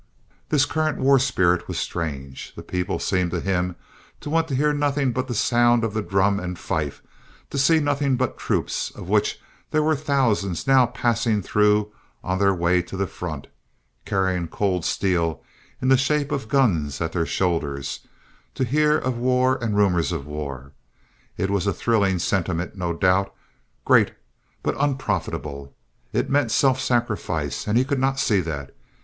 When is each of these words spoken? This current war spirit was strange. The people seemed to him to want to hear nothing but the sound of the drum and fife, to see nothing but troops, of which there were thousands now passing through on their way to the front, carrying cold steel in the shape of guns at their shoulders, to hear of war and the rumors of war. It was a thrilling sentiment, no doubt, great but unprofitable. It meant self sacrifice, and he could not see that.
This 0.49 0.65
current 0.65 0.97
war 0.97 1.19
spirit 1.19 1.67
was 1.67 1.77
strange. 1.77 2.53
The 2.55 2.63
people 2.63 2.97
seemed 2.97 3.29
to 3.29 3.39
him 3.39 3.75
to 4.21 4.31
want 4.31 4.47
to 4.47 4.55
hear 4.55 4.73
nothing 4.73 5.11
but 5.11 5.27
the 5.27 5.35
sound 5.35 5.83
of 5.83 5.93
the 5.93 6.01
drum 6.01 6.39
and 6.39 6.57
fife, 6.57 7.03
to 7.51 7.59
see 7.59 7.79
nothing 7.79 8.15
but 8.15 8.35
troops, 8.35 8.89
of 8.95 9.07
which 9.09 9.39
there 9.69 9.83
were 9.83 9.95
thousands 9.95 10.65
now 10.65 10.87
passing 10.87 11.43
through 11.43 11.91
on 12.23 12.39
their 12.39 12.51
way 12.51 12.81
to 12.81 12.97
the 12.97 13.05
front, 13.05 13.45
carrying 14.03 14.47
cold 14.47 14.85
steel 14.85 15.43
in 15.79 15.89
the 15.89 15.97
shape 15.97 16.31
of 16.31 16.47
guns 16.49 16.99
at 16.99 17.11
their 17.11 17.27
shoulders, 17.27 17.99
to 18.55 18.63
hear 18.63 18.97
of 18.97 19.19
war 19.19 19.59
and 19.63 19.73
the 19.73 19.77
rumors 19.77 20.11
of 20.11 20.25
war. 20.25 20.71
It 21.37 21.51
was 21.51 21.67
a 21.67 21.73
thrilling 21.75 22.17
sentiment, 22.17 22.75
no 22.75 22.91
doubt, 22.91 23.31
great 23.85 24.15
but 24.63 24.73
unprofitable. 24.79 25.75
It 26.11 26.27
meant 26.27 26.49
self 26.49 26.81
sacrifice, 26.81 27.67
and 27.67 27.77
he 27.77 27.85
could 27.85 27.99
not 27.99 28.19
see 28.19 28.39
that. 28.39 28.75